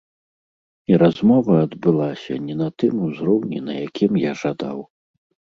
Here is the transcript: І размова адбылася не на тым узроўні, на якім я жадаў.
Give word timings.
І 0.91 0.97
размова 1.03 1.53
адбылася 1.65 2.33
не 2.47 2.55
на 2.63 2.69
тым 2.85 2.93
узроўні, 3.09 3.63
на 3.69 3.73
якім 3.87 4.11
я 4.29 4.37
жадаў. 4.45 4.85